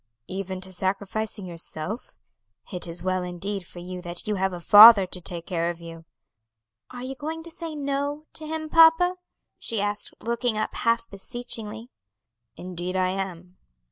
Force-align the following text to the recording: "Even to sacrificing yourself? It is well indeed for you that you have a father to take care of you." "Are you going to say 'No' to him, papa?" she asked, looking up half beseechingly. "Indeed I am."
"Even 0.25 0.59
to 0.61 0.73
sacrificing 0.73 1.45
yourself? 1.45 2.17
It 2.73 2.87
is 2.87 3.03
well 3.03 3.21
indeed 3.21 3.67
for 3.67 3.77
you 3.77 4.01
that 4.01 4.25
you 4.25 4.33
have 4.33 4.51
a 4.51 4.59
father 4.59 5.05
to 5.05 5.21
take 5.21 5.45
care 5.45 5.69
of 5.69 5.79
you." 5.79 6.05
"Are 6.89 7.03
you 7.03 7.13
going 7.13 7.43
to 7.43 7.51
say 7.51 7.75
'No' 7.75 8.25
to 8.33 8.47
him, 8.47 8.67
papa?" 8.67 9.17
she 9.59 9.79
asked, 9.79 10.11
looking 10.19 10.57
up 10.57 10.73
half 10.73 11.07
beseechingly. 11.11 11.91
"Indeed 12.55 12.95
I 12.97 13.09
am." 13.09 13.57